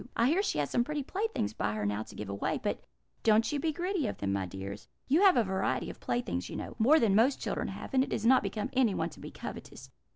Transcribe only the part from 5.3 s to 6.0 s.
a variety of